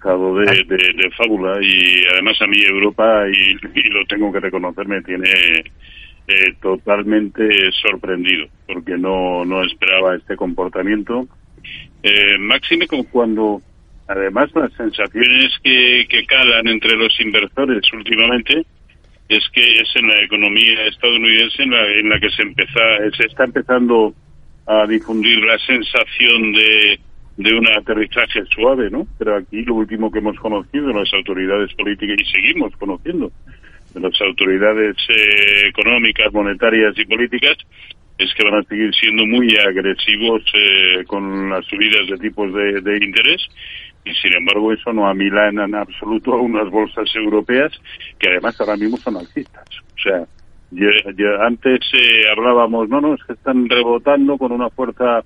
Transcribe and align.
empezado 0.00 0.34
de, 0.34 0.64
de, 0.64 1.10
fábula 1.16 1.58
y 1.62 2.04
además 2.12 2.40
a 2.40 2.46
mí 2.46 2.56
Europa, 2.62 3.24
y, 3.28 3.54
lo 3.90 4.04
tengo 4.06 4.32
que 4.32 4.40
reconocer, 4.40 4.86
me 4.88 5.02
tiene 5.02 5.28
eh, 6.26 6.54
totalmente 6.60 7.48
sorprendido 7.82 8.46
porque 8.66 8.96
no, 8.96 9.44
no 9.44 9.62
esperaba 9.62 10.16
este 10.16 10.36
comportamiento. 10.36 11.28
Eh, 12.02 12.38
máxime 12.38 12.86
cuando 13.12 13.60
además 14.08 14.50
las 14.54 14.72
sensaciones 14.72 15.52
que, 15.62 16.06
que 16.08 16.24
calan 16.24 16.66
entre 16.68 16.96
los 16.96 17.18
inversores 17.20 17.82
últimamente 17.92 18.64
es 19.28 19.48
que 19.52 19.60
es 19.60 19.88
en 19.94 20.08
la 20.08 20.20
economía 20.22 20.86
estadounidense 20.86 21.62
en 21.62 21.70
la, 21.70 21.86
en 21.86 22.08
la 22.08 22.18
que 22.18 22.30
se, 22.30 22.42
empieza, 22.42 22.80
se 23.16 23.26
está 23.26 23.44
empezando 23.44 24.14
a 24.66 24.86
difundir 24.86 25.38
la 25.44 25.58
sensación 25.58 26.52
de, 26.52 26.98
de 27.40 27.54
un 27.54 27.66
aterrizaje 27.68 28.44
suave, 28.54 28.90
¿no? 28.90 29.06
Pero 29.18 29.36
aquí 29.36 29.62
lo 29.62 29.76
último 29.76 30.10
que 30.10 30.18
hemos 30.18 30.38
conocido 30.38 30.88
de 30.88 30.94
las 30.94 31.12
autoridades 31.14 31.72
políticas 31.74 32.16
y 32.20 32.24
seguimos 32.30 32.76
conociendo 32.76 33.32
de 33.94 34.00
las 34.00 34.20
autoridades 34.20 34.96
eh, 35.08 35.68
económicas, 35.68 36.32
monetarias 36.32 36.96
y 36.98 37.04
políticas 37.06 37.56
es 38.18 38.34
que 38.34 38.44
van 38.44 38.60
a 38.60 38.62
seguir 38.64 38.94
siendo 38.94 39.24
muy 39.26 39.56
agresivos 39.56 40.42
eh, 40.54 41.04
con 41.06 41.48
las 41.48 41.64
subidas 41.64 42.06
de 42.08 42.18
tipos 42.18 42.52
de, 42.52 42.82
de 42.82 43.04
interés 43.04 43.40
y 44.04 44.12
sin 44.14 44.34
embargo 44.34 44.72
eso 44.74 44.92
no 44.92 45.08
amilana 45.08 45.64
en 45.64 45.74
absoluto 45.74 46.34
a 46.34 46.42
unas 46.42 46.68
bolsas 46.68 47.08
europeas 47.14 47.72
que 48.18 48.28
además 48.28 48.60
ahora 48.60 48.76
mismo 48.76 48.98
son 48.98 49.16
alcistas. 49.16 49.64
O 49.96 50.02
sea, 50.02 50.26
antes 51.40 51.80
eh, 51.94 52.24
hablábamos, 52.30 52.88
no, 52.90 53.00
no, 53.00 53.14
es 53.14 53.24
que 53.24 53.32
están 53.32 53.66
rebotando 53.66 54.36
con 54.36 54.52
una 54.52 54.68
fuerza 54.68 55.24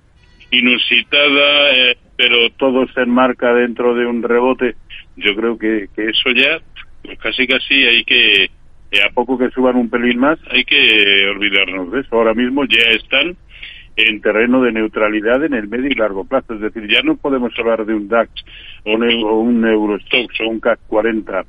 inusitada, 0.51 1.69
eh, 1.73 1.97
pero 2.15 2.49
todo 2.57 2.87
se 2.93 3.01
enmarca 3.01 3.53
dentro 3.53 3.93
de 3.95 4.05
un 4.05 4.23
rebote. 4.23 4.75
Yo 5.15 5.35
creo 5.35 5.57
que, 5.57 5.87
que 5.95 6.09
eso 6.09 6.31
ya, 6.31 6.59
pues 7.03 7.17
casi 7.19 7.47
casi 7.47 7.73
hay 7.83 8.03
que, 8.03 8.43
eh, 8.43 9.03
a 9.05 9.13
poco 9.13 9.37
que 9.37 9.49
suban 9.49 9.75
un 9.75 9.89
pelín 9.89 10.19
más, 10.19 10.39
hay 10.49 10.63
que 10.63 11.27
olvidarnos 11.29 11.91
de 11.91 12.01
eso. 12.01 12.15
Ahora 12.15 12.33
mismo 12.33 12.65
ya 12.65 12.89
están 12.91 13.35
en 13.95 14.21
terreno 14.21 14.61
de 14.61 14.71
neutralidad 14.71 15.43
en 15.43 15.53
el 15.53 15.67
medio 15.67 15.87
y 15.87 15.95
largo 15.95 16.25
plazo. 16.25 16.53
Es 16.55 16.61
decir, 16.61 16.87
ya 16.87 17.01
no 17.01 17.15
podemos 17.15 17.53
hablar 17.57 17.85
de 17.85 17.93
un 17.93 18.07
DAX 18.07 18.29
o 18.83 18.93
un, 18.93 19.65
Eurostox 19.65 20.41
o 20.41 20.49
un 20.49 20.59
CAC 20.59 20.79
40 20.87 21.39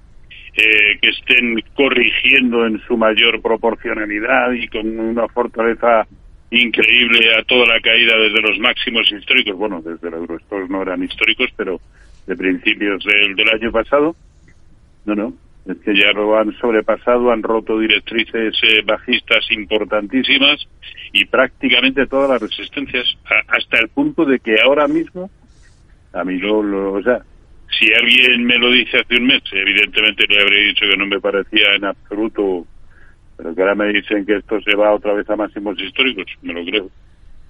eh, 0.56 0.98
que 1.00 1.08
estén 1.08 1.60
corrigiendo 1.74 2.66
en 2.66 2.80
su 2.86 2.96
mayor 2.96 3.42
proporcionalidad 3.42 4.52
y 4.52 4.68
con 4.68 4.98
una 4.98 5.28
fortaleza 5.28 6.06
increíble 6.50 7.34
a 7.34 7.42
toda 7.44 7.66
la 7.66 7.80
caída 7.80 8.16
desde 8.16 8.40
los 8.40 8.58
máximos 8.58 9.10
históricos. 9.10 9.56
Bueno, 9.56 9.82
desde 9.82 10.08
el 10.08 10.14
Eurostox 10.14 10.70
no 10.70 10.82
eran 10.82 11.02
históricos, 11.02 11.50
pero 11.56 11.80
de 12.26 12.36
principios 12.36 13.04
del, 13.04 13.34
del 13.34 13.48
año 13.48 13.72
pasado. 13.72 14.16
No, 15.04 15.14
no, 15.14 15.32
es 15.66 15.78
que 15.78 15.96
ya 15.96 16.12
lo 16.12 16.38
han 16.38 16.56
sobrepasado, 16.58 17.32
han 17.32 17.42
roto 17.42 17.78
directrices 17.78 18.54
eh, 18.62 18.82
bajistas 18.84 19.44
importantísimas 19.50 20.66
y 21.12 21.24
prácticamente 21.24 22.06
todas 22.06 22.30
las 22.30 22.42
resistencias, 22.42 23.04
hasta 23.48 23.78
el 23.78 23.88
punto 23.88 24.24
de 24.24 24.38
que 24.38 24.56
ahora 24.60 24.86
mismo, 24.86 25.30
a 26.12 26.24
mí 26.24 26.38
lo, 26.38 26.92
o 26.92 27.02
sea, 27.02 27.20
si 27.78 27.92
alguien 27.92 28.44
me 28.44 28.58
lo 28.58 28.70
dice 28.70 28.98
hace 28.98 29.16
un 29.16 29.26
mes, 29.26 29.42
evidentemente 29.52 30.24
le 30.28 30.40
habría 30.40 30.68
dicho 30.68 30.86
que 30.88 30.96
no 30.96 31.06
me 31.06 31.20
parecía 31.20 31.74
en 31.74 31.84
absoluto, 31.84 32.66
pero 33.36 33.54
que 33.54 33.60
ahora 33.60 33.74
me 33.74 33.92
dicen 33.92 34.24
que 34.24 34.36
esto 34.36 34.60
se 34.62 34.74
va 34.74 34.94
otra 34.94 35.12
vez 35.12 35.28
a 35.28 35.36
máximos 35.36 35.80
históricos, 35.80 36.26
me 36.42 36.52
lo 36.52 36.64
creo. 36.64 36.90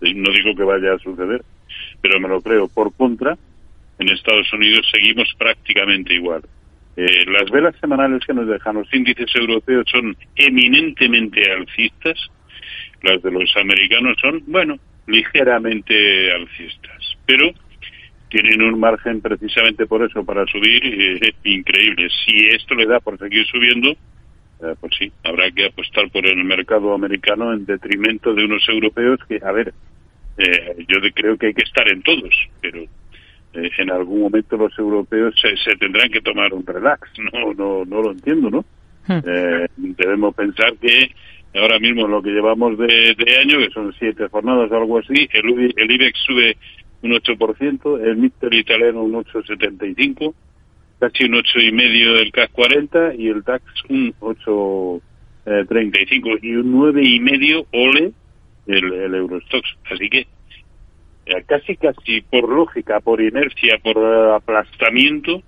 No 0.01 0.31
digo 0.33 0.55
que 0.55 0.65
vaya 0.65 0.95
a 0.95 0.99
suceder, 0.99 1.43
pero 2.03 2.21
me 2.21 2.29
lo 2.29 2.41
creo. 2.41 2.69
Por 2.69 2.95
contra, 2.95 3.37
en 3.99 4.09
Estados 4.09 4.53
Unidos 4.53 4.87
seguimos 4.93 5.33
prácticamente 5.39 6.15
igual. 6.15 6.43
Eh, 6.97 7.25
las 7.27 7.51
velas 7.51 7.75
semanales 7.81 8.25
que 8.27 8.35
nos 8.35 8.47
dejan 8.47 8.77
los 8.77 8.93
índices 8.93 9.35
europeos 9.35 9.87
son 9.91 10.17
eminentemente 10.35 11.51
alcistas, 11.51 12.19
las 13.03 13.23
de 13.23 13.31
los 13.31 13.55
americanos 13.57 14.17
son, 14.21 14.43
bueno, 14.47 14.79
ligeramente 15.07 16.33
alcistas, 16.33 17.17
pero 17.27 17.53
tienen 18.29 18.63
un 18.63 18.81
margen 18.81 19.21
precisamente 19.21 19.87
por 19.87 20.03
eso 20.03 20.25
para 20.25 20.47
subir 20.47 20.83
eh, 20.85 21.35
increíble. 21.45 22.09
Si 22.25 22.49
esto 22.49 22.75
le 22.75 22.87
da 22.87 22.99
por 23.01 23.19
seguir 23.19 23.47
subiendo, 23.47 23.95
eh, 24.63 24.75
pues 24.81 24.93
sí, 24.99 25.13
habrá 25.25 25.51
que 25.51 25.67
apostar 25.67 26.11
por 26.11 26.27
el 26.27 26.43
mercado 26.45 26.95
americano 26.95 27.53
en 27.53 27.67
detrimento 27.67 28.35
de 28.35 28.45
unos 28.45 28.67
europeos 28.69 29.21
que, 29.29 29.41
a 29.45 29.53
ver, 29.53 29.73
yo 30.89 30.99
creo 31.15 31.39
que 31.39 31.47
hay 31.47 31.55
que 31.55 31.65
estar 31.65 31.91
en 31.91 32.03
todos, 32.03 32.35
pero 32.61 32.87
eh, 33.57 33.71
en 33.79 33.91
algún 33.91 34.21
momento 34.21 34.57
los 34.57 34.79
europeos 34.79 35.35
se, 35.41 35.77
tendrán 35.77 36.11
que 36.11 36.21
tomar 36.21 36.53
un 36.53 36.67
relax. 36.67 37.11
No, 37.33 37.53
no, 37.55 37.85
no 37.85 38.03
lo 38.03 38.13
entiendo, 38.13 38.51
¿no? 38.51 38.65
Hmm. 39.07 39.21
Eh, 39.27 39.69
debemos 39.77 40.35
pensar 40.35 40.75
que 40.77 41.11
ahora 41.55 41.79
mismo 41.79 42.07
lo 42.07 42.23
que 42.23 42.31
llevamos 42.31 42.77
de, 42.79 43.15
año, 43.41 43.59
que 43.59 43.71
son 43.73 43.93
siete 43.99 44.29
jornadas 44.29 44.71
o 44.71 44.77
algo 44.77 44.99
así, 44.99 45.29
el, 45.33 45.75
el 45.77 45.91
IBEX 45.91 46.19
sube 46.27 46.57
un 47.03 47.13
8%, 47.13 48.05
el 48.05 48.17
Mister 48.17 48.53
italiano 48.53 49.03
un 49.03 49.13
8,75%, 49.25 50.35
casi 50.99 51.25
un 51.25 51.35
8,5% 51.35 52.19
del 52.19 52.33
CAC 52.33 52.51
40 52.53 53.15
y 53.15 53.29
el 53.29 53.43
DAX 53.43 53.63
un 53.89 54.13
8,35% 54.21 56.39
y 56.43 56.57
un 56.57 56.75
9,5% 56.75 57.67
OLE 57.73 58.13
el, 58.67 58.93
el 58.93 59.15
Eurostox. 59.15 59.69
Así 59.91 60.09
que 60.09 60.27
eh, 61.27 61.45
casi 61.47 61.77
casi 61.77 62.23
por 62.23 62.49
lógica, 62.49 63.01
por 63.01 63.21
inercia, 63.21 63.79
por 63.83 63.99
aplastamiento, 64.33 65.43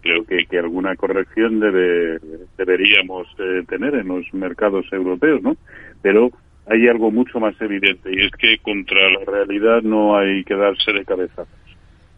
creo 0.00 0.24
que, 0.24 0.46
que 0.46 0.58
alguna 0.58 0.96
corrección 0.96 1.60
debe, 1.60 2.18
deberíamos 2.56 3.28
eh, 3.38 3.62
tener 3.68 3.94
en 3.94 4.08
los 4.08 4.32
mercados 4.32 4.86
europeos, 4.92 5.42
¿no? 5.42 5.56
Pero 6.02 6.30
hay 6.66 6.88
algo 6.88 7.10
mucho 7.10 7.40
más 7.40 7.60
evidente 7.60 8.10
y 8.12 8.24
es 8.24 8.32
que 8.32 8.58
contra 8.58 9.10
la 9.10 9.24
realidad 9.26 9.82
no 9.82 10.16
hay 10.16 10.44
que 10.44 10.54
darse 10.54 10.92
de 10.92 11.04
cabeza. 11.04 11.46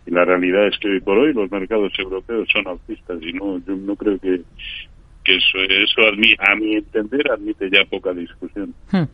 Y 0.07 0.11
la 0.11 0.25
realidad 0.25 0.67
es 0.67 0.79
que 0.79 0.89
hoy 0.89 1.01
por 1.01 1.19
hoy 1.19 1.33
los 1.33 1.51
mercados 1.51 1.93
europeos 1.99 2.49
son 2.53 2.67
alcistas 2.67 3.19
y 3.23 3.33
no, 3.33 3.59
yo 3.59 3.77
no 3.77 3.95
creo 3.95 4.19
que, 4.19 4.41
que 5.25 5.37
eso, 5.37 5.59
eso 5.59 6.01
a 6.39 6.57
mi 6.57 6.75
entender 6.75 7.31
admite 7.31 7.71
ya 7.71 7.85
poca 7.89 8.13
discusión. 8.13 8.75
Hmm. 8.91 9.05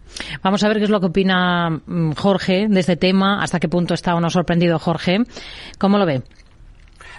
Vamos 0.43 0.65
a 0.65 0.69
ver 0.69 0.79
qué 0.79 0.85
es 0.85 0.91
lo 0.91 1.01
que 1.01 1.07
opina 1.07 1.71
mm, 1.71 2.13
Jorge 2.13 2.69
de 2.69 2.81
este 2.81 2.97
tema, 2.97 3.43
hasta 3.43 3.61
qué 3.61 3.69
punto 3.69 3.95
está 3.95 4.15
o 4.15 4.21
no 4.21 4.31
sorprendido 4.31 4.79
Jorge. 4.79 5.19
¿Cómo 5.79 5.99
lo 5.99 6.07
ve? 6.07 6.23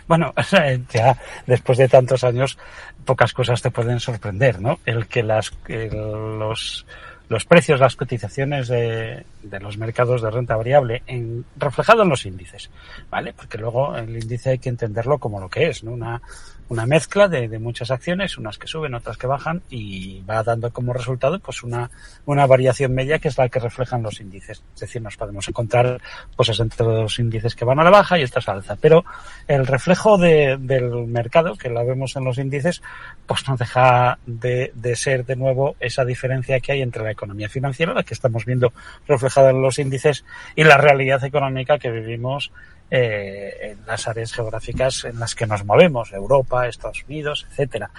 Bueno, 0.07 0.33
ya 0.91 1.15
después 1.45 1.77
de 1.77 1.87
tantos 1.87 2.23
años, 2.23 2.57
pocas 3.05 3.31
cosas 3.31 3.61
te 3.61 3.69
pueden 3.69 3.99
sorprender, 3.99 4.59
¿no? 4.59 4.79
El 4.85 5.07
que 5.07 5.21
las, 5.21 5.55
los, 5.67 6.85
los 7.29 7.45
precios, 7.45 7.79
las 7.79 7.95
cotizaciones 7.95 8.67
de, 8.67 9.23
de, 9.43 9.59
los 9.59 9.77
mercados 9.77 10.21
de 10.21 10.31
renta 10.31 10.55
variable 10.55 11.03
en, 11.05 11.45
reflejado 11.57 12.01
en 12.01 12.09
los 12.09 12.25
índices, 12.25 12.69
¿vale? 13.09 13.33
Porque 13.33 13.59
luego 13.59 13.95
el 13.95 14.09
índice 14.09 14.49
hay 14.51 14.59
que 14.59 14.69
entenderlo 14.69 15.19
como 15.19 15.39
lo 15.39 15.47
que 15.47 15.69
es, 15.69 15.83
¿no? 15.83 15.91
Una, 15.91 16.21
una 16.69 16.85
mezcla 16.85 17.27
de, 17.27 17.47
de, 17.47 17.59
muchas 17.59 17.91
acciones, 17.91 18.37
unas 18.37 18.57
que 18.57 18.67
suben, 18.67 18.93
otras 18.93 19.17
que 19.17 19.27
bajan 19.27 19.61
y 19.69 20.21
va 20.21 20.43
dando 20.43 20.71
como 20.71 20.93
resultado 20.93 21.39
pues 21.39 21.63
una, 21.63 21.89
una 22.25 22.45
variación 22.45 22.93
media 22.93 23.19
que 23.19 23.27
es 23.27 23.37
la 23.37 23.49
que 23.49 23.59
reflejan 23.59 24.03
los 24.03 24.19
índices. 24.21 24.63
Es 24.75 24.81
decir, 24.81 25.01
nos 25.01 25.17
podemos 25.17 25.47
encontrar 25.47 25.99
cosas 26.35 26.59
entre 26.59 26.85
los 26.85 27.17
índices 27.19 27.55
que 27.55 27.65
van 27.65 27.79
a 27.79 27.83
la 27.83 27.89
baja 27.89 28.19
y 28.19 28.23
estas 28.23 28.47
alza, 28.47 28.75
pero 28.75 29.03
el 29.47 29.65
reflejo 29.65 30.17
de, 30.17 30.57
del 30.59 31.07
mercado 31.07 31.55
que 31.55 31.69
la 31.69 31.83
vemos 31.83 32.15
en 32.15 32.23
los 32.23 32.37
índices 32.37 32.81
pues 33.25 33.47
no 33.47 33.57
deja 33.57 34.19
de, 34.25 34.71
de 34.75 34.95
ser 34.95 35.25
de 35.25 35.35
nuevo 35.35 35.75
esa 35.79 36.05
diferencia 36.05 36.59
que 36.59 36.71
hay 36.71 36.81
entre 36.81 37.03
la 37.03 37.11
economía 37.19 37.49
financiera, 37.49 37.93
la 37.93 38.03
que 38.03 38.13
estamos 38.13 38.45
viendo 38.45 38.71
reflejada 39.07 39.49
en 39.49 39.61
los 39.61 39.77
índices 39.77 40.23
y 40.55 40.63
la 40.63 40.77
realidad 40.77 41.23
económica 41.25 41.77
que 41.77 41.91
vivimos 41.91 42.51
eh, 42.89 43.71
en 43.71 43.85
las 43.85 44.07
áreas 44.07 44.33
geográficas 44.33 45.03
en 45.03 45.19
las 45.19 45.35
que 45.35 45.45
nos 45.45 45.65
movemos, 45.65 46.13
Europa, 46.13 46.67
Estados 46.67 47.03
Unidos, 47.07 47.45
etcétera. 47.51 47.91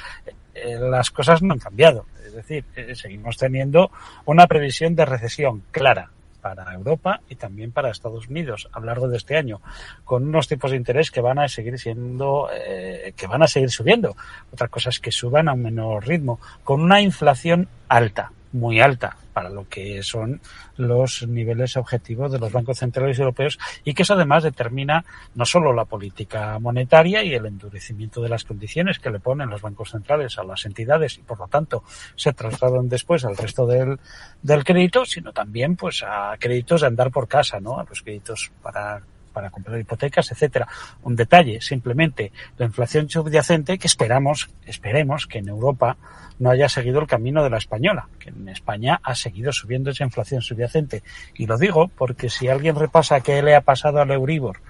Eh, 0.55 0.77
las 0.81 1.11
cosas 1.11 1.43
no 1.43 1.53
han 1.53 1.61
cambiado. 1.61 2.07
Es 2.25 2.35
decir, 2.35 2.65
eh, 2.77 2.95
seguimos 2.95 3.37
teniendo 3.37 3.91
una 4.25 4.47
previsión 4.47 4.95
de 4.95 5.05
recesión 5.05 5.63
clara 5.71 6.11
para 6.41 6.73
Europa 6.73 7.21
y 7.29 7.37
también 7.37 7.71
para 7.71 7.91
Estados 7.91 8.29
Unidos 8.29 8.69
a 8.73 8.81
lo 8.81 8.87
largo 8.87 9.09
de 9.09 9.17
este 9.17 9.37
año, 9.37 9.61
con 10.05 10.27
unos 10.27 10.49
tipos 10.49 10.71
de 10.71 10.77
interés 10.77 11.11
que 11.11 11.21
van 11.21 11.39
a 11.39 11.49
seguir 11.49 11.79
siendo, 11.79 12.49
eh, 12.53 13.13
que 13.17 13.27
van 13.27 13.43
a 13.43 13.47
seguir 13.47 13.71
subiendo. 13.71 14.17
Otra 14.53 14.69
cosa 14.69 14.91
es 14.91 15.01
que 15.01 15.13
suban 15.13 15.49
a 15.49 15.53
un 15.53 15.63
menor 15.63 16.07
ritmo, 16.07 16.41
con 16.65 16.81
una 16.81 17.01
inflación 17.01 17.69
alta, 17.89 18.33
muy 18.53 18.81
alta 18.81 19.17
para 19.33 19.49
lo 19.49 19.69
que 19.69 20.03
son 20.03 20.41
los 20.77 21.27
niveles 21.27 21.77
objetivos 21.77 22.33
de 22.33 22.39
los 22.39 22.53
bancos 22.53 22.79
centrales 22.79 23.19
europeos 23.19 23.59
y 23.85 23.95
que 23.95 24.03
eso 24.03 24.15
además 24.15 24.43
determina 24.43 25.05
no 25.35 25.45
solo 25.45 25.73
la 25.73 25.85
política 25.85 26.59
monetaria 26.59 27.23
y 27.23 27.35
el 27.35 27.47
endurecimiento 27.47 28.21
de 28.21 28.29
las 28.29 28.45
condiciones 28.45 28.99
que 28.99 29.11
le 29.11 29.21
ponen 29.21 29.51
los 29.51 29.63
bancos 29.63 29.91
centrales 29.91 30.39
a 30.39 30.45
las 30.45 30.65
entidades 30.67 31.19
y 31.19 31.23
por 31.23 31.39
lo 31.39 31.49
tanto 31.49 31.85
se 32.17 32.33
trasladan 32.33 32.89
después 32.89 33.25
al 33.25 33.37
resto 33.37 33.67
del, 33.67 33.99
del 34.43 34.65
crédito, 34.65 35.05
sino 35.05 35.33
también 35.33 35.77
pues 35.77 36.03
a 36.03 36.37
créditos 36.39 36.81
de 36.81 36.89
andar 36.89 37.11
por 37.11 37.29
casa, 37.29 37.61
¿no? 37.61 37.79
A 37.79 37.85
los 37.85 38.03
créditos 38.03 38.51
para 38.63 39.03
para 39.33 39.51
comprar 39.51 39.79
hipotecas, 39.79 40.31
etcétera. 40.33 40.69
Un 41.03 41.17
detalle, 41.17 41.61
simplemente 41.61 42.33
la 42.59 42.67
inflación 42.67 43.09
subyacente 43.09 43.79
que 43.79 43.87
esperamos, 43.87 44.51
esperemos 44.67 45.27
que 45.27 45.39
en 45.39 45.49
Europa 45.49 45.97
no 46.39 46.51
haya 46.51 46.69
seguido 46.69 47.01
el 47.01 47.07
camino 47.07 47.45
de 47.45 47.51
la 47.51 47.59
española, 47.59 48.09
que 48.19 48.31
en 48.31 48.49
España 48.49 49.01
ha 49.03 49.15
seguido 49.15 49.53
subiendo 49.53 49.91
esa 49.91 50.05
inflación 50.05 50.43
subyacente. 50.43 51.03
Y 51.35 51.47
lo 51.47 51.59
digo 51.59 51.89
porque 51.89 52.31
si 52.31 52.49
alguien 52.49 52.77
repasa 52.77 53.21
qué 53.21 53.43
le 53.43 53.55
ha 53.55 53.61
pasado 53.61 54.01
al 54.01 54.11
Euribor 54.11 54.61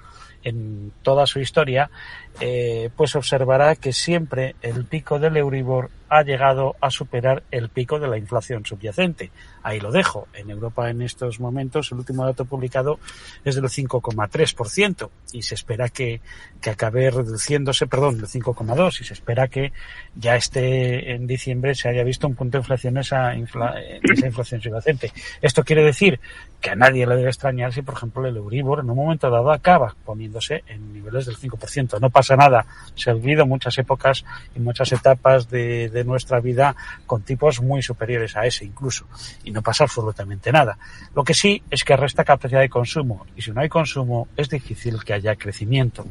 en 0.42 0.92
toda 1.02 1.26
su 1.26 1.40
historia, 1.40 1.90
eh, 2.40 2.90
pues 2.96 3.14
observará 3.14 3.76
que 3.76 3.92
siempre 3.92 4.56
el 4.62 4.84
pico 4.84 5.18
del 5.18 5.36
Euribor 5.36 5.90
ha 6.10 6.22
llegado 6.22 6.76
a 6.80 6.90
superar 6.90 7.44
el 7.50 7.68
pico 7.68 7.98
de 8.00 8.08
la 8.08 8.18
inflación 8.18 8.66
subyacente. 8.66 9.30
Ahí 9.62 9.78
lo 9.78 9.92
dejo. 9.92 10.26
En 10.34 10.50
Europa 10.50 10.90
en 10.90 11.02
estos 11.02 11.38
momentos 11.38 11.92
el 11.92 11.98
último 11.98 12.26
dato 12.26 12.44
publicado 12.44 12.98
es 13.44 13.54
del 13.54 13.64
5,3% 13.64 15.08
y 15.32 15.42
se 15.42 15.54
espera 15.54 15.88
que, 15.88 16.20
que 16.60 16.70
acabe 16.70 17.10
reduciéndose, 17.10 17.86
perdón, 17.86 18.18
del 18.18 18.26
5,2 18.26 19.00
y 19.00 19.04
se 19.04 19.14
espera 19.14 19.48
que 19.48 19.72
ya 20.16 20.34
esté 20.34 21.12
en 21.12 21.26
diciembre 21.28 21.74
se 21.74 21.88
haya 21.88 22.02
visto 22.02 22.26
un 22.26 22.34
punto 22.34 22.58
de 22.58 22.62
inflación 22.62 22.98
esa, 22.98 23.34
infla, 23.36 23.76
esa 24.02 24.26
inflación 24.26 24.60
subyacente. 24.60 25.12
Esto 25.40 25.62
quiere 25.62 25.84
decir 25.84 26.18
que 26.60 26.70
a 26.70 26.74
nadie 26.74 27.06
le 27.06 27.16
debe 27.16 27.28
extrañar 27.28 27.72
si, 27.72 27.82
por 27.82 27.94
ejemplo, 27.94 28.26
el 28.26 28.36
Euribor 28.36 28.80
en 28.80 28.90
un 28.90 28.96
momento 28.96 29.30
dado 29.30 29.52
acaba 29.52 29.94
poniéndose 30.04 30.64
en 30.66 30.92
niveles 30.92 31.26
del 31.26 31.36
5%. 31.36 32.00
No 32.00 32.10
pasa 32.10 32.36
nada. 32.36 32.66
Se 32.94 33.10
ha 33.10 33.14
olvidado 33.14 33.46
muchas 33.46 33.78
épocas 33.78 34.24
y 34.54 34.60
muchas 34.60 34.92
etapas 34.92 35.48
de 35.48 35.88
nuestra 36.04 36.40
vida 36.40 36.74
con 37.06 37.22
tipos 37.22 37.60
muy 37.60 37.82
superiores 37.82 38.36
a 38.36 38.46
ese 38.46 38.64
incluso. 38.64 39.06
Y 39.44 39.50
no 39.50 39.62
pasa 39.62 39.84
absolutamente 39.84 40.52
nada. 40.52 40.78
Lo 41.14 41.24
que 41.24 41.34
sí 41.34 41.62
es 41.70 41.84
que 41.84 41.96
resta 41.96 42.24
capacidad 42.24 42.60
de 42.60 42.68
consumo. 42.68 43.26
Y 43.36 43.42
si 43.42 43.52
no 43.52 43.60
hay 43.60 43.68
consumo, 43.68 44.28
es 44.36 44.48
difícil 44.48 45.02
que 45.04 45.14
haya 45.14 45.36
crecimiento. 45.36 46.06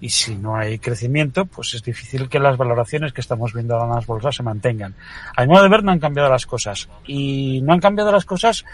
Y 0.00 0.08
si 0.08 0.34
no 0.34 0.56
hay 0.56 0.78
crecimiento, 0.78 1.44
pues 1.44 1.74
es 1.74 1.82
difícil 1.82 2.28
que 2.28 2.38
las 2.38 2.56
valoraciones 2.56 3.12
que 3.12 3.20
estamos 3.20 3.52
viendo 3.52 3.74
ahora 3.74 3.88
en 3.88 3.94
las 3.96 4.06
bolsas 4.06 4.34
se 4.34 4.42
mantengan. 4.42 4.94
A 5.36 5.42
mi 5.42 5.48
modo 5.48 5.68
de 5.68 5.82
no 5.82 5.92
han 5.92 6.00
cambiado 6.00 6.30
las 6.30 6.46
cosas. 6.46 6.88
Y 7.06 7.60
no 7.62 7.74
han 7.74 7.80
cambiado 7.80 8.10
las 8.10 8.24
cosas 8.24 8.64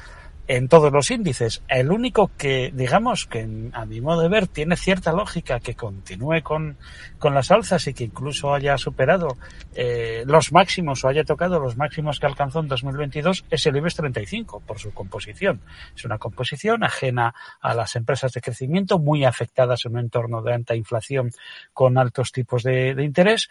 en 0.49 0.69
todos 0.69 0.93
los 0.93 1.11
índices. 1.11 1.63
El 1.69 1.91
único 1.91 2.31
que, 2.37 2.73
digamos, 2.75 3.27
que 3.27 3.71
a 3.73 3.85
mi 3.85 4.01
modo 4.01 4.23
de 4.23 4.29
ver 4.29 4.47
tiene 4.47 4.77
cierta 4.77 5.13
lógica 5.13 5.61
que 5.61 5.75
continúe 5.75 6.43
con, 6.43 6.77
con 7.19 7.35
las 7.35 7.51
alzas 7.51 7.87
y 7.87 7.95
que 7.95 8.05
incluso 8.05 8.55
haya 8.55 8.79
superado 8.79 9.37
eh, 9.75 10.25
los 10.27 10.53
máximos 10.53 11.05
o 11.05 11.09
haya 11.09 11.25
tocado 11.25 11.59
los 11.59 11.77
máximos 11.77 12.21
que 12.21 12.27
alcanzó 12.27 12.61
en 12.61 12.69
2022 12.69 13.45
es 13.51 13.67
el 13.67 13.77
IBEX 13.77 13.97
35 13.97 14.61
por 14.61 14.79
su 14.79 14.93
composición. 14.93 15.61
Es 15.95 16.05
una 16.05 16.19
composición 16.19 16.85
ajena 16.85 17.35
a 17.61 17.75
las 17.75 17.97
empresas 17.97 18.33
de 18.33 18.41
crecimiento, 18.41 18.99
muy 18.99 19.25
afectadas 19.25 19.85
en 19.85 19.93
un 19.93 20.01
entorno 20.01 20.43
de 20.43 20.55
alta 20.55 20.75
inflación 20.75 21.31
con 21.73 21.99
altos 21.99 22.33
tipos 22.33 22.63
de, 22.63 22.95
interés 23.03 23.49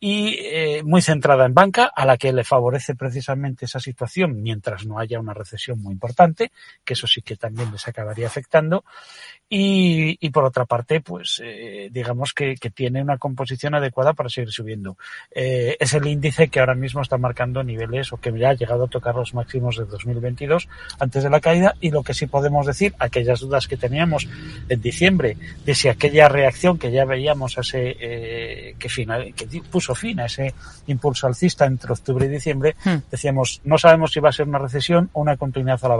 y 0.00 0.36
eh, 0.40 0.82
muy 0.84 1.02
centrada 1.02 1.46
en 1.46 1.54
banca, 1.54 1.90
a 1.94 2.04
la 2.04 2.16
que 2.16 2.32
le 2.32 2.44
favorece 2.44 2.94
precisamente 2.94 3.64
esa 3.64 3.80
situación 3.80 4.42
mientras 4.42 4.86
no 4.86 4.98
haya 4.98 5.20
una 5.20 5.34
recesión 5.34 5.80
muy 5.80 5.92
importante, 5.92 6.33
que 6.84 6.94
eso 6.94 7.06
sí 7.06 7.22
que 7.22 7.36
también 7.36 7.70
les 7.72 7.86
acabaría 7.88 8.26
afectando. 8.26 8.84
Y, 9.48 10.16
y 10.20 10.30
por 10.30 10.44
otra 10.44 10.64
parte, 10.64 11.00
pues 11.00 11.40
eh, 11.44 11.88
digamos 11.92 12.32
que, 12.32 12.54
que, 12.56 12.70
tiene 12.70 13.02
una 13.02 13.18
composición 13.18 13.74
adecuada 13.74 14.14
para 14.14 14.28
seguir 14.28 14.50
subiendo. 14.50 14.96
Eh, 15.34 15.76
es 15.78 15.92
el 15.94 16.06
índice 16.06 16.48
que 16.48 16.60
ahora 16.60 16.74
mismo 16.74 17.02
está 17.02 17.18
marcando 17.18 17.62
niveles 17.62 18.12
o 18.12 18.16
que 18.16 18.36
ya 18.36 18.50
ha 18.50 18.54
llegado 18.54 18.84
a 18.84 18.88
tocar 18.88 19.14
los 19.14 19.34
máximos 19.34 19.76
de 19.76 19.84
2022 19.84 20.68
antes 20.98 21.22
de 21.22 21.30
la 21.30 21.40
caída 21.40 21.74
y 21.80 21.90
lo 21.90 22.02
que 22.02 22.14
sí 22.14 22.26
podemos 22.26 22.66
decir, 22.66 22.94
aquellas 22.98 23.40
dudas 23.40 23.68
que 23.68 23.76
teníamos 23.76 24.26
en 24.68 24.80
diciembre 24.80 25.36
de 25.64 25.74
si 25.74 25.88
aquella 25.88 26.28
reacción 26.28 26.78
que 26.78 26.90
ya 26.90 27.04
veíamos 27.04 27.56
ese 27.58 27.96
eh, 28.00 28.74
que, 28.78 28.88
final, 28.88 29.34
que 29.34 29.46
puso 29.70 29.94
fin 29.94 30.20
a 30.20 30.26
ese 30.26 30.54
impulso 30.86 31.26
alcista 31.26 31.66
entre 31.66 31.92
octubre 31.92 32.26
y 32.26 32.28
diciembre, 32.28 32.76
hmm. 32.84 32.96
decíamos 33.10 33.60
no 33.64 33.78
sabemos 33.78 34.12
si 34.12 34.20
va 34.20 34.30
a 34.30 34.32
ser 34.32 34.48
una 34.48 34.58
recesión 34.58 35.10
o 35.12 35.20
una 35.20 35.36
continuidad 35.36 35.78
a 35.82 35.88
la 35.88 35.96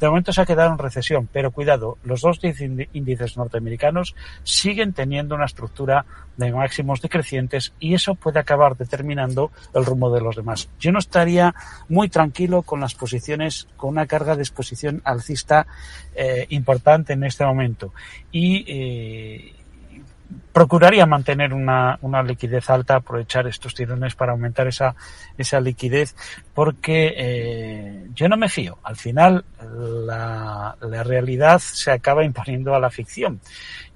De 0.00 0.08
momento 0.08 0.32
se 0.32 0.40
ha 0.40 0.46
quedado 0.46 0.72
en 0.72 0.78
recesión, 0.78 1.28
pero 1.32 1.50
cuidado, 1.50 1.98
los 2.04 2.20
dos 2.20 2.40
índices 2.42 3.36
norteamericanos 3.36 4.14
siguen 4.42 4.92
teniendo 4.92 5.34
una 5.34 5.46
estructura 5.46 6.04
de 6.36 6.52
máximos 6.52 7.00
decrecientes 7.00 7.72
y 7.78 7.94
eso 7.94 8.14
puede 8.14 8.40
acabar 8.40 8.76
determinando 8.76 9.50
el 9.74 9.84
rumbo 9.84 10.12
de 10.12 10.20
los 10.20 10.36
demás. 10.36 10.68
Yo 10.80 10.92
no 10.92 10.98
estaría 10.98 11.54
muy 11.88 12.08
tranquilo 12.08 12.62
con 12.62 12.80
las 12.80 12.94
posiciones, 12.94 13.68
con 13.76 13.90
una 13.90 14.06
carga 14.06 14.36
de 14.36 14.42
exposición 14.42 15.02
alcista 15.04 15.66
eh, 16.14 16.46
importante 16.50 17.12
en 17.12 17.24
este 17.24 17.44
momento 17.44 17.92
y 18.30 18.64
eh, 18.66 19.54
procuraría 20.52 21.06
mantener 21.06 21.54
una, 21.54 21.98
una, 22.02 22.22
liquidez 22.22 22.68
alta, 22.70 22.96
aprovechar 22.96 23.46
estos 23.46 23.74
tirones 23.74 24.14
para 24.14 24.32
aumentar 24.32 24.66
esa, 24.66 24.94
esa 25.38 25.60
liquidez, 25.60 26.14
porque 26.54 27.14
eh, 27.16 28.06
yo 28.14 28.28
no 28.28 28.36
me 28.36 28.48
fío. 28.48 28.78
Al 28.82 28.96
final, 28.96 29.44
la, 29.60 30.76
la, 30.80 31.02
realidad 31.02 31.58
se 31.58 31.90
acaba 31.90 32.24
imponiendo 32.24 32.74
a 32.74 32.80
la 32.80 32.90
ficción. 32.90 33.40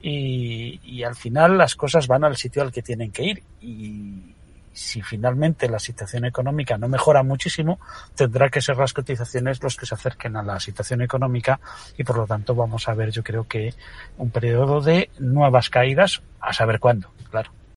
Y, 0.00 0.80
y 0.84 1.02
al 1.02 1.16
final 1.16 1.58
las 1.58 1.74
cosas 1.74 2.06
van 2.06 2.24
al 2.24 2.36
sitio 2.36 2.62
al 2.62 2.72
que 2.72 2.82
tienen 2.82 3.10
que 3.10 3.24
ir. 3.24 3.42
Y, 3.60 4.35
si 4.76 5.00
finalmente 5.00 5.68
la 5.68 5.78
situación 5.78 6.26
económica 6.26 6.76
no 6.76 6.86
mejora 6.86 7.22
muchísimo, 7.22 7.80
tendrá 8.14 8.50
que 8.50 8.60
ser 8.60 8.76
las 8.76 8.92
cotizaciones 8.92 9.62
los 9.62 9.76
que 9.76 9.86
se 9.86 9.94
acerquen 9.94 10.36
a 10.36 10.42
la 10.42 10.60
situación 10.60 11.00
económica 11.00 11.58
y 11.96 12.04
por 12.04 12.18
lo 12.18 12.26
tanto 12.26 12.54
vamos 12.54 12.88
a 12.88 12.94
ver 12.94 13.10
yo 13.10 13.22
creo 13.24 13.48
que 13.48 13.74
un 14.18 14.30
periodo 14.30 14.82
de 14.82 15.10
nuevas 15.18 15.70
caídas 15.70 16.22
a 16.40 16.52
saber 16.52 16.78
cuándo, 16.78 17.10
claro. 17.30 17.56